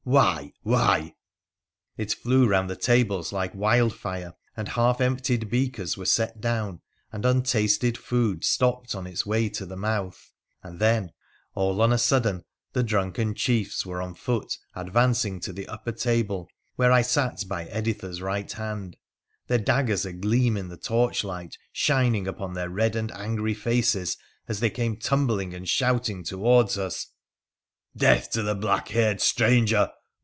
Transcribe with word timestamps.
Why? 0.03 0.51
Why?' 0.63 1.13
It 1.97 2.11
flew 2.15 2.47
round 2.47 2.71
the 2.71 2.75
tables 2.75 3.31
like 3.31 3.53
wile 3.53 3.91
fire, 3.91 4.33
and 4.57 4.69
half 4.69 4.99
emptied 4.99 5.47
beakers 5.51 5.95
were 5.95 6.07
set 6.07 6.41
down, 6.41 6.81
and 7.11 7.23
untaste 7.23 7.97
food 7.97 8.43
stopped 8.43 8.95
on 8.95 9.05
its 9.05 9.27
way 9.27 9.47
to 9.49 9.63
the 9.63 9.77
mouth, 9.77 10.31
and 10.63 10.79
then— 10.79 11.11
all 11.53 11.79
on 11.83 11.95
sudden, 11.99 12.43
the 12.73 12.81
drunken 12.81 13.35
chiefs 13.35 13.85
were 13.85 14.01
on 14.01 14.15
foot 14.15 14.57
advancing 14.75 15.39
to 15.41 15.53
th 15.53 15.67
upper 15.69 15.91
table, 15.91 16.49
where 16.77 16.91
I 16.91 17.03
sat 17.03 17.47
by 17.47 17.65
Editha's 17.65 18.23
right 18.23 18.51
hand, 18.51 18.97
their 19.47 19.59
dagger 19.59 19.93
agleam 19.95 20.57
in 20.57 20.67
the 20.69 20.77
torchlight 20.77 21.59
shining 21.71 22.27
upon 22.27 22.55
their 22.55 22.71
red 22.71 22.95
and 22.95 23.11
angr 23.11 23.55
faces 23.55 24.17
as 24.47 24.61
they 24.61 24.71
came 24.71 24.97
tumbling 24.97 25.53
and 25.53 25.69
shouting 25.69 26.23
towards 26.23 26.75
us,' 26.75 27.05
Deatl 27.97 27.99
P11RA 27.99 27.99
THE 27.99 28.07
PHCENICIAtf 28.07 28.17
83 28.17 28.31
to 28.31 28.43
the 28.43 28.55
black 28.55 28.87
haired 28.87 29.19
stranger 29.21 29.89